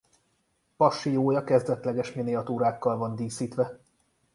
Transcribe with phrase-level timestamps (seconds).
[0.77, 3.79] Passiója kezdetleges miniatúrákkal van díszítve.